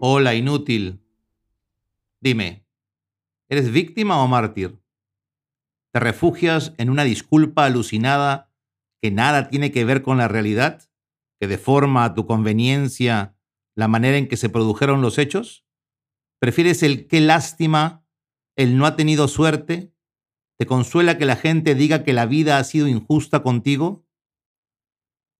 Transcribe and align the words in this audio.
Hola, 0.00 0.34
inútil. 0.34 1.00
Dime, 2.20 2.66
¿eres 3.48 3.70
víctima 3.72 4.22
o 4.22 4.28
mártir? 4.28 4.80
¿Te 5.92 6.00
refugias 6.00 6.74
en 6.78 6.90
una 6.90 7.04
disculpa 7.04 7.64
alucinada 7.64 8.52
que 9.00 9.10
nada 9.10 9.48
tiene 9.48 9.72
que 9.72 9.84
ver 9.84 10.02
con 10.02 10.18
la 10.18 10.28
realidad, 10.28 10.88
que 11.40 11.46
deforma 11.46 12.04
a 12.04 12.14
tu 12.14 12.26
conveniencia 12.26 13.36
la 13.74 13.88
manera 13.88 14.16
en 14.16 14.28
que 14.28 14.36
se 14.36 14.48
produjeron 14.48 15.02
los 15.02 15.18
hechos? 15.18 15.64
¿Prefieres 16.40 16.82
el 16.82 17.06
qué 17.06 17.20
lástima, 17.20 18.04
el 18.56 18.76
no 18.76 18.86
ha 18.86 18.96
tenido 18.96 19.28
suerte? 19.28 19.92
¿Te 20.58 20.66
consuela 20.66 21.18
que 21.18 21.26
la 21.26 21.36
gente 21.36 21.74
diga 21.74 22.02
que 22.04 22.12
la 22.12 22.26
vida 22.26 22.58
ha 22.58 22.64
sido 22.64 22.88
injusta 22.88 23.42
contigo? 23.42 24.07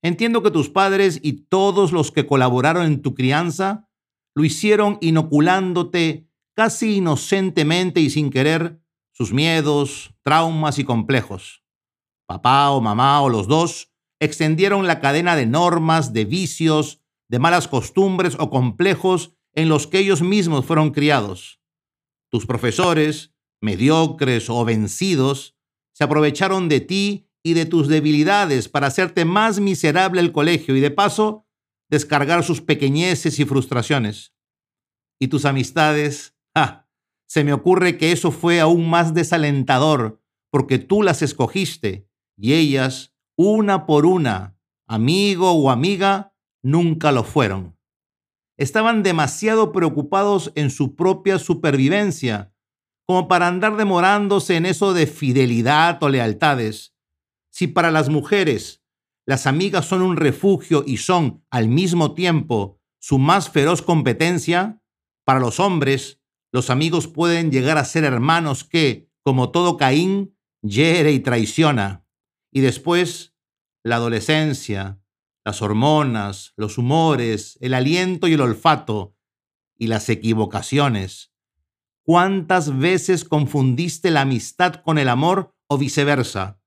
Entiendo 0.02 0.42
que 0.42 0.50
tus 0.50 0.70
padres 0.70 1.18
y 1.22 1.44
todos 1.48 1.92
los 1.92 2.12
que 2.12 2.26
colaboraron 2.26 2.86
en 2.86 3.02
tu 3.02 3.14
crianza 3.14 3.88
lo 4.34 4.44
hicieron 4.44 4.98
inoculándote 5.00 6.28
casi 6.54 6.96
inocentemente 6.96 8.00
y 8.00 8.10
sin 8.10 8.30
querer 8.30 8.80
sus 9.12 9.32
miedos, 9.32 10.14
traumas 10.22 10.78
y 10.78 10.84
complejos. 10.84 11.64
Papá 12.26 12.70
o 12.70 12.80
mamá 12.80 13.20
o 13.22 13.28
los 13.28 13.48
dos 13.48 13.92
extendieron 14.20 14.86
la 14.86 15.00
cadena 15.00 15.34
de 15.34 15.46
normas, 15.46 16.12
de 16.12 16.24
vicios, 16.24 17.00
de 17.28 17.38
malas 17.38 17.68
costumbres 17.68 18.36
o 18.38 18.50
complejos 18.50 19.34
en 19.54 19.68
los 19.68 19.86
que 19.86 19.98
ellos 19.98 20.22
mismos 20.22 20.64
fueron 20.64 20.90
criados. 20.90 21.60
Tus 22.30 22.46
profesores, 22.46 23.34
mediocres 23.60 24.50
o 24.50 24.64
vencidos, 24.64 25.56
se 25.92 26.04
aprovecharon 26.04 26.68
de 26.68 26.80
ti 26.80 27.27
y 27.42 27.54
de 27.54 27.66
tus 27.66 27.88
debilidades 27.88 28.68
para 28.68 28.88
hacerte 28.88 29.24
más 29.24 29.60
miserable 29.60 30.20
el 30.20 30.32
colegio 30.32 30.76
y 30.76 30.80
de 30.80 30.90
paso 30.90 31.46
descargar 31.90 32.44
sus 32.44 32.60
pequeñeces 32.60 33.38
y 33.38 33.44
frustraciones. 33.44 34.34
Y 35.20 35.28
tus 35.28 35.44
amistades, 35.44 36.36
ah, 36.54 36.86
se 37.26 37.44
me 37.44 37.52
ocurre 37.52 37.98
que 37.98 38.12
eso 38.12 38.30
fue 38.30 38.60
aún 38.60 38.88
más 38.88 39.14
desalentador 39.14 40.22
porque 40.50 40.78
tú 40.78 41.02
las 41.02 41.22
escogiste 41.22 42.08
y 42.36 42.54
ellas, 42.54 43.14
una 43.36 43.86
por 43.86 44.06
una, 44.06 44.56
amigo 44.86 45.52
o 45.52 45.70
amiga, 45.70 46.34
nunca 46.62 47.12
lo 47.12 47.24
fueron. 47.24 47.76
Estaban 48.56 49.02
demasiado 49.02 49.72
preocupados 49.72 50.52
en 50.54 50.70
su 50.70 50.96
propia 50.96 51.38
supervivencia 51.38 52.52
como 53.06 53.26
para 53.28 53.46
andar 53.46 53.76
demorándose 53.76 54.56
en 54.56 54.66
eso 54.66 54.92
de 54.92 55.06
fidelidad 55.06 56.02
o 56.02 56.08
lealtades. 56.08 56.94
Si 57.58 57.66
para 57.66 57.90
las 57.90 58.08
mujeres 58.08 58.84
las 59.26 59.48
amigas 59.48 59.84
son 59.84 60.02
un 60.02 60.16
refugio 60.16 60.84
y 60.86 60.98
son, 60.98 61.44
al 61.50 61.68
mismo 61.68 62.14
tiempo, 62.14 62.80
su 63.00 63.18
más 63.18 63.50
feroz 63.50 63.82
competencia, 63.82 64.80
para 65.24 65.40
los 65.40 65.58
hombres, 65.58 66.20
los 66.52 66.70
amigos 66.70 67.08
pueden 67.08 67.50
llegar 67.50 67.76
a 67.76 67.84
ser 67.84 68.04
hermanos 68.04 68.62
que, 68.62 69.10
como 69.24 69.50
todo 69.50 69.76
Caín, 69.76 70.38
hiere 70.62 71.10
y 71.10 71.18
traiciona. 71.18 72.06
Y 72.52 72.60
después, 72.60 73.34
la 73.82 73.96
adolescencia, 73.96 75.02
las 75.44 75.60
hormonas, 75.60 76.52
los 76.56 76.78
humores, 76.78 77.58
el 77.60 77.74
aliento 77.74 78.28
y 78.28 78.34
el 78.34 78.40
olfato, 78.40 79.16
y 79.76 79.88
las 79.88 80.08
equivocaciones. 80.10 81.32
¿Cuántas 82.04 82.78
veces 82.78 83.24
confundiste 83.24 84.12
la 84.12 84.20
amistad 84.20 84.74
con 84.74 84.96
el 84.96 85.08
amor 85.08 85.56
o 85.66 85.76
viceversa? 85.76 86.57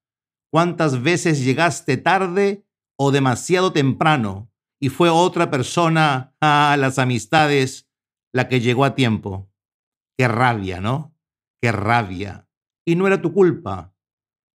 ¿Cuántas 0.51 1.01
veces 1.01 1.43
llegaste 1.45 1.95
tarde 1.95 2.67
o 2.97 3.11
demasiado 3.11 3.71
temprano 3.71 4.51
y 4.81 4.89
fue 4.89 5.09
otra 5.09 5.49
persona 5.49 6.35
a 6.41 6.75
las 6.77 6.99
amistades 6.99 7.89
la 8.33 8.49
que 8.49 8.59
llegó 8.59 8.83
a 8.83 8.93
tiempo? 8.93 9.49
Qué 10.17 10.27
rabia, 10.27 10.81
¿no? 10.81 11.15
Qué 11.61 11.71
rabia. 11.71 12.49
Y 12.85 12.95
no 12.95 13.07
era 13.07 13.21
tu 13.21 13.33
culpa. 13.33 13.95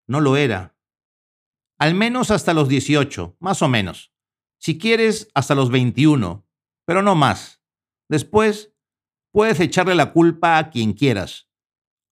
No 0.06 0.20
lo 0.20 0.36
era. 0.36 0.76
Al 1.78 1.94
menos 1.94 2.30
hasta 2.30 2.52
los 2.52 2.68
18, 2.68 3.36
más 3.40 3.62
o 3.62 3.68
menos. 3.68 4.12
Si 4.58 4.78
quieres, 4.78 5.30
hasta 5.34 5.54
los 5.54 5.70
21, 5.70 6.46
pero 6.86 7.00
no 7.02 7.14
más. 7.14 7.62
Después, 8.08 8.74
puedes 9.32 9.60
echarle 9.60 9.94
la 9.94 10.12
culpa 10.12 10.58
a 10.58 10.70
quien 10.70 10.92
quieras. 10.92 11.48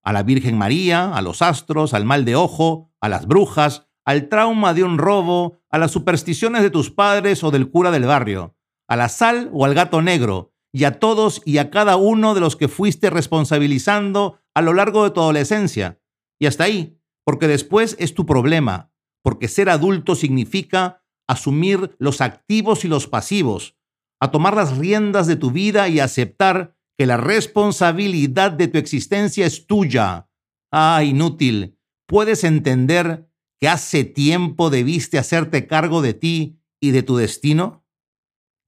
A 0.03 0.13
la 0.13 0.23
Virgen 0.23 0.57
María, 0.57 1.15
a 1.15 1.23
los 1.23 1.43
astros, 1.43 1.95
al 1.95 2.05
mal 2.05 2.25
de 2.25 2.37
ojo, 2.37 2.94
a 3.05 3.09
las 3.11 3.27
brujas, 3.27 3.87
al 4.07 4.31
trauma 4.31 4.73
de 4.73 4.83
un 4.83 4.97
robo, 4.97 5.59
a 5.71 5.77
las 5.77 5.91
supersticiones 5.91 6.63
de 6.63 6.71
tus 6.71 6.91
padres 6.91 7.45
o 7.45 7.51
del 7.51 7.71
cura 7.71 7.91
del 7.91 8.07
barrio, 8.07 8.57
a 8.89 8.97
la 8.97 9.11
sal 9.11 9.51
o 9.53 9.67
al 9.67 9.75
gato 9.75 10.01
negro, 10.01 10.55
y 10.73 10.85
a 10.85 10.99
todos 10.99 11.43
y 11.45 11.59
a 11.59 11.71
cada 11.71 11.97
uno 11.97 12.33
de 12.35 12.41
los 12.41 12.57
que 12.57 12.67
fuiste 12.67 13.11
responsabilizando 13.11 14.41
a 14.55 14.63
lo 14.63 14.73
largo 14.73 15.05
de 15.05 15.11
tu 15.11 15.21
adolescencia. 15.21 16.01
Y 16.41 16.47
hasta 16.47 16.65
ahí, 16.65 16.99
porque 17.27 17.47
después 17.47 17.95
es 17.99 18.15
tu 18.15 18.25
problema, 18.25 18.91
porque 19.23 19.49
ser 19.49 19.69
adulto 19.69 20.15
significa 20.15 21.05
asumir 21.29 21.95
los 21.99 22.23
activos 22.23 22.87
y 22.87 22.89
los 22.89 23.07
pasivos, 23.07 23.77
a 24.19 24.31
tomar 24.31 24.57
las 24.57 24.79
riendas 24.79 25.27
de 25.27 25.37
tu 25.37 25.51
vida 25.51 25.91
y 25.91 26.01
aceptar 26.01 26.75
que 26.97 27.05
la 27.05 27.19
responsabilidad 27.19 28.51
de 28.51 28.69
tu 28.69 28.79
existencia 28.79 29.45
es 29.45 29.67
tuya. 29.67 30.31
Ah, 30.73 31.05
inútil, 31.05 31.74
¿Puedes 32.07 32.45
entender 32.45 33.31
que 33.61 33.69
hace 33.69 34.05
tiempo 34.05 34.69
debiste 34.69 35.19
hacerte 35.19 35.67
cargo 35.67 36.03
de 36.03 36.13
ti 36.13 36.61
y 36.81 36.91
de 36.91 37.03
tu 37.03 37.17
destino? 37.17 37.87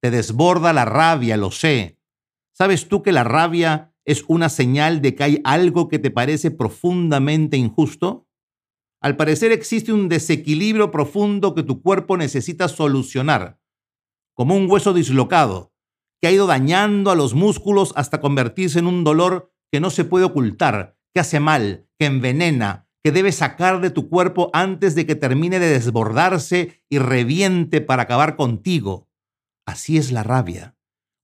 Te 0.01 0.11
desborda 0.11 0.73
la 0.73 0.87
rabia, 0.87 1.37
lo 1.37 1.51
sé. 1.51 2.01
¿Sabes 2.53 2.89
tú 2.89 3.03
que 3.03 3.13
la 3.13 3.25
rabia 3.25 3.95
es 4.07 4.25
una 4.29 4.49
señal 4.49 5.03
de 5.03 5.15
que 5.15 5.25
hay 5.25 5.41
algo 5.45 5.89
que 5.89 5.99
te 5.99 6.11
parece 6.11 6.51
profundamente 6.51 7.59
injusto? 7.59 8.27
Al 9.03 9.17
parecer 9.17 9.53
existe 9.53 9.93
un 9.93 10.09
desequilibrio 10.09 10.91
profundo 10.91 11.55
que 11.55 11.63
tu 11.63 11.83
cuerpo 11.83 12.17
necesita 12.17 12.69
solucionar, 12.69 13.61
como 14.35 14.57
un 14.57 14.71
hueso 14.71 14.95
dislocado, 14.95 15.75
que 16.21 16.29
ha 16.29 16.33
ido 16.33 16.47
dañando 16.47 17.11
a 17.11 17.15
los 17.15 17.35
músculos 17.35 17.93
hasta 17.97 18.23
convertirse 18.23 18.79
en 18.79 18.87
un 18.87 19.05
dolor 19.05 19.53
que 19.71 19.81
no 19.81 19.91
se 19.91 20.05
puede 20.05 20.25
ocultar, 20.25 20.97
que 21.13 21.21
hace 21.21 21.41
mal, 21.41 21.87
que 21.99 22.07
envenena, 22.07 22.86
que 23.07 23.13
debes 23.13 23.37
sacar 23.37 23.81
de 23.81 23.91
tu 23.91 24.09
cuerpo 24.09 24.51
antes 24.53 24.97
de 24.97 25.07
que 25.07 25.15
termine 25.15 25.61
de 25.61 25.69
desbordarse 25.69 26.83
y 26.89 26.99
reviente 26.99 27.81
para 27.81 28.03
acabar 28.03 28.35
contigo. 28.35 29.09
Así 29.65 29.97
es 29.97 30.11
la 30.11 30.25
rabia. 30.25 30.75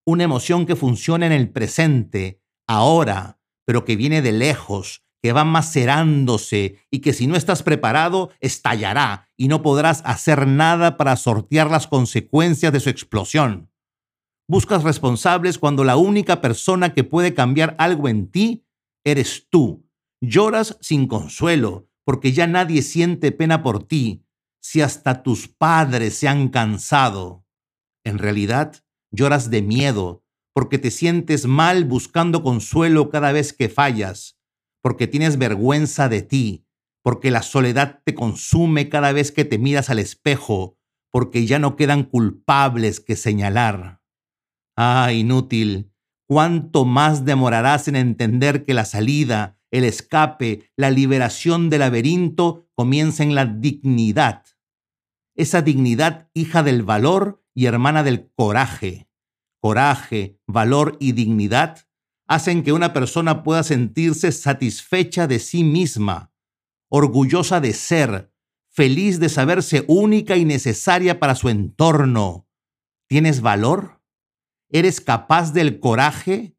Una 0.07 0.23
emoción 0.23 0.65
que 0.65 0.77
funciona 0.77 1.27
en 1.27 1.33
el 1.33 1.51
presente, 1.51 2.41
ahora, 2.69 3.41
pero 3.67 3.85
que 3.85 3.97
viene 3.97 4.23
de 4.23 4.31
lejos, 4.31 5.03
que 5.21 5.33
va 5.33 5.43
macerándose 5.43 6.77
y 6.89 7.01
que 7.01 7.13
si 7.13 7.27
no 7.27 7.35
estás 7.35 7.65
preparado, 7.65 8.31
estallará 8.39 9.29
y 9.37 9.49
no 9.49 9.63
podrás 9.63 10.03
hacer 10.05 10.47
nada 10.47 10.97
para 10.97 11.17
sortear 11.17 11.69
las 11.69 11.89
consecuencias 11.89 12.73
de 12.73 12.79
su 12.79 12.91
explosión. 12.91 13.73
Buscas 14.47 14.85
responsables 14.85 15.59
cuando 15.59 15.83
la 15.83 15.97
única 15.97 16.41
persona 16.41 16.95
que 16.95 17.03
puede 17.03 17.35
cambiar 17.35 17.75
algo 17.81 18.09
en 18.09 18.31
ti 18.31 18.69
eres 19.03 19.49
tú 19.51 19.85
Lloras 20.25 20.79
sin 20.81 21.09
consuelo, 21.09 21.89
porque 22.05 22.31
ya 22.31 22.47
nadie 22.47 22.83
siente 22.83 23.33
pena 23.33 23.65
por 23.65 23.83
ti, 23.83 24.25
si 24.61 24.81
hasta 24.81 25.25
tus 25.25 25.49
padres 25.49 26.15
se 26.15 26.29
han 26.29 26.49
cansado. 26.49 27.45
En 28.05 28.19
realidad, 28.19 28.85
lloras 29.11 29.51
de 29.51 29.63
miedo, 29.63 30.23
porque 30.55 30.79
te 30.79 30.93
sientes 30.93 31.47
mal 31.47 31.85
buscando 31.85 32.45
consuelo 32.45 33.11
cada 33.11 33.33
vez 33.33 33.53
que 33.53 33.69
fallas, 33.69 34.39
porque 34.81 35.09
tienes 35.09 35.39
vergüenza 35.39 36.09
de 36.09 36.23
ti, 36.23 36.67
porque 37.03 37.33
la 37.33 37.43
soledad 37.43 38.01
te 38.05 38.15
consume 38.15 38.89
cada 38.89 39.11
vez 39.11 39.33
que 39.33 39.45
te 39.45 39.59
miras 39.59 39.91
al 39.91 39.99
espejo, 39.99 40.79
porque 41.11 41.47
ya 41.47 41.59
no 41.59 41.75
quedan 41.75 42.05
culpables 42.05 43.01
que 43.01 43.17
señalar. 43.17 44.01
Ah, 44.77 45.13
inútil, 45.13 45.93
¿cuánto 46.29 46.85
más 46.85 47.25
demorarás 47.25 47.89
en 47.89 47.97
entender 47.97 48.65
que 48.65 48.73
la 48.73 48.85
salida 48.85 49.59
el 49.73 49.85
escape, 49.85 50.71
la 50.77 50.91
liberación 50.91 51.71
del 51.71 51.81
laberinto 51.81 52.69
comienza 52.75 53.23
en 53.23 53.35
la 53.35 53.47
dignidad. 53.47 54.45
Esa 55.35 55.63
dignidad 55.63 56.31
hija 56.35 56.63
del 56.63 56.83
valor 56.83 57.43
y 57.55 57.65
hermana 57.65 58.03
del 58.03 58.31
coraje. 58.35 59.09
Coraje, 59.61 60.39
valor 60.47 60.99
y 61.01 61.13
dignidad 61.13 61.89
hacen 62.27 62.63
que 62.63 62.73
una 62.73 62.93
persona 62.93 63.43
pueda 63.43 63.63
sentirse 63.63 64.31
satisfecha 64.31 65.27
de 65.27 65.39
sí 65.39 65.65
misma, 65.65 66.33
orgullosa 66.89 67.61
de 67.61 67.73
ser, 67.73 68.31
feliz 68.69 69.21
de 69.21 69.31
saberse 69.31 69.85
única 69.89 70.37
y 70.37 70.45
necesaria 70.45 71.19
para 71.19 71.35
su 71.35 71.49
entorno. 71.49 72.47
¿Tienes 73.09 73.41
valor? 73.41 74.03
¿Eres 74.69 75.01
capaz 75.01 75.53
del 75.53 75.81
coraje? 75.81 76.57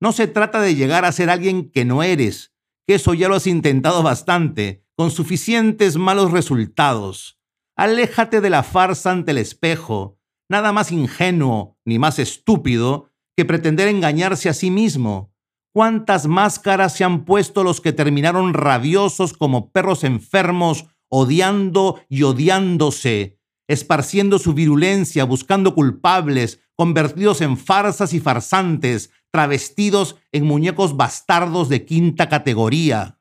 No 0.00 0.12
se 0.12 0.26
trata 0.26 0.60
de 0.60 0.74
llegar 0.74 1.04
a 1.04 1.12
ser 1.12 1.30
alguien 1.30 1.70
que 1.70 1.84
no 1.84 2.02
eres, 2.02 2.51
eso 2.92 3.14
ya 3.14 3.28
lo 3.28 3.34
has 3.34 3.46
intentado 3.46 4.02
bastante, 4.02 4.84
con 4.96 5.10
suficientes 5.10 5.96
malos 5.96 6.32
resultados. 6.32 7.38
Aléjate 7.76 8.40
de 8.40 8.50
la 8.50 8.62
farsa 8.62 9.10
ante 9.10 9.32
el 9.32 9.38
espejo. 9.38 10.18
nada 10.48 10.70
más 10.72 10.92
ingenuo 10.92 11.78
ni 11.86 11.98
más 11.98 12.18
estúpido 12.18 13.08
que 13.36 13.46
pretender 13.46 13.88
engañarse 13.88 14.50
a 14.50 14.54
sí 14.54 14.70
mismo. 14.70 15.32
¿Cuántas 15.74 16.26
máscaras 16.26 16.94
se 16.94 17.04
han 17.04 17.24
puesto 17.24 17.64
los 17.64 17.80
que 17.80 17.94
terminaron 17.94 18.52
rabiosos 18.52 19.32
como 19.32 19.72
perros 19.72 20.04
enfermos, 20.04 20.84
odiando 21.08 22.02
y 22.10 22.24
odiándose, 22.24 23.38
esparciendo 23.66 24.38
su 24.38 24.52
virulencia, 24.52 25.24
buscando 25.24 25.74
culpables, 25.74 26.60
convertidos 26.76 27.40
en 27.40 27.56
farsas 27.56 28.12
y 28.12 28.20
farsantes, 28.20 29.10
travestidos 29.32 30.16
en 30.30 30.44
muñecos 30.44 30.96
bastardos 30.96 31.68
de 31.68 31.84
quinta 31.84 32.28
categoría? 32.28 33.18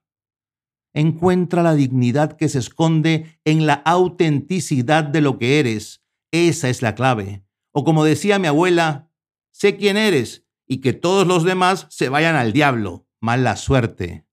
Encuentra 0.94 1.64
la 1.64 1.74
dignidad 1.74 2.34
que 2.34 2.50
se 2.50 2.60
esconde 2.60 3.40
en 3.46 3.66
la 3.66 3.76
autenticidad 3.76 5.06
de 5.06 5.22
lo 5.22 5.40
que 5.40 5.60
eres. 5.60 6.04
Esa 6.32 6.70
es 6.70 6.82
la 6.82 6.96
clave. 6.96 7.44
O 7.72 7.86
como 7.86 8.04
decía 8.04 8.40
mi 8.40 8.48
abuela, 8.48 9.10
sé 9.52 9.78
quién 9.78 9.96
eres 9.96 10.46
y 10.68 10.82
que 10.82 10.92
todos 10.94 11.26
los 11.26 11.44
demás 11.44 11.88
se 11.90 12.10
vayan 12.10 12.36
al 12.36 12.52
diablo. 12.52 13.08
Mala 13.22 13.56
suerte. 13.56 14.28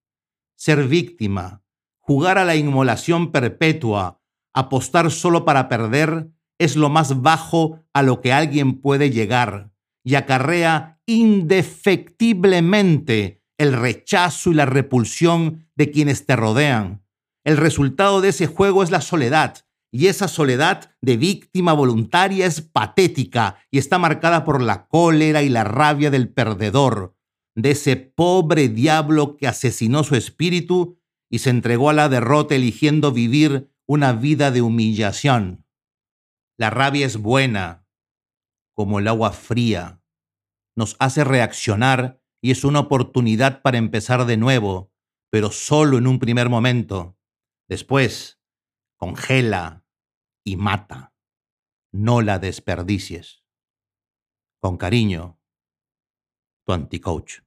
Ser 0.57 0.89
víctima, 0.89 1.63
jugar 2.01 2.39
a 2.39 2.45
la 2.45 2.57
inmolación 2.57 3.31
perpetua, 3.31 4.21
apostar 4.53 5.13
solo 5.13 5.45
para 5.45 5.69
perder, 5.69 6.33
es 6.59 6.75
lo 6.75 6.89
más 6.89 7.23
bajo 7.23 7.85
a 7.93 8.03
lo 8.03 8.21
que 8.21 8.33
alguien 8.33 8.81
puede 8.81 9.11
llegar 9.11 9.71
y 10.05 10.15
acarrea 10.15 11.01
indefectiblemente 11.07 13.43
el 13.59 13.73
rechazo 13.73 14.51
y 14.51 14.55
la 14.55 14.67
repulsión 14.67 15.69
de 15.75 15.91
quienes 15.91 16.27
te 16.27 16.37
rodean. 16.37 17.03
El 17.45 17.57
resultado 17.57 18.21
de 18.21 18.29
ese 18.29 18.47
juego 18.47 18.83
es 18.83 18.91
la 18.91 19.01
soledad, 19.01 19.65
y 19.91 20.07
esa 20.07 20.29
soledad 20.29 20.95
de 21.01 21.17
víctima 21.17 21.73
voluntaria 21.73 22.47
es 22.47 22.61
patética 22.61 23.57
y 23.71 23.79
está 23.79 23.99
marcada 23.99 24.45
por 24.45 24.63
la 24.63 24.87
cólera 24.87 25.43
y 25.43 25.49
la 25.49 25.65
rabia 25.65 26.11
del 26.11 26.29
perdedor, 26.29 27.17
de 27.55 27.71
ese 27.71 27.97
pobre 27.97 28.69
diablo 28.69 29.37
que 29.37 29.49
asesinó 29.49 30.05
su 30.05 30.15
espíritu 30.15 30.99
y 31.31 31.39
se 31.39 31.51
entregó 31.51 31.91
a 31.91 31.95
la 31.95 32.09
derrota 32.09 32.55
eligiendo 32.55 33.13
vivir 33.13 33.71
una 33.87 34.13
vida 34.13 34.51
de 34.51 34.63
humillación. 34.63 35.65
La 36.59 36.71
rabia 36.71 37.07
es 37.07 37.17
buena, 37.17 37.78
como 38.79 39.01
el 39.01 39.09
agua 39.09 39.33
fría. 39.33 40.01
Nos 40.77 40.95
hace 41.01 41.25
reaccionar 41.25 42.23
y 42.41 42.53
es 42.53 42.63
una 42.63 42.79
oportunidad 42.79 43.61
para 43.61 43.77
empezar 43.77 44.25
de 44.25 44.37
nuevo, 44.37 44.93
pero 45.31 45.51
solo 45.51 45.99
en 45.99 46.07
un 46.07 46.21
primer 46.21 46.49
momento. 46.49 47.19
Después, 47.69 48.41
congela 48.97 49.85
y 50.45 50.55
mata. 50.55 51.13
No 51.91 52.23
la 52.23 52.39
desperdicies. 52.39 53.43
Con 54.61 54.77
cariño, 54.77 55.41
tu 56.65 56.73
anticoach. 56.73 57.41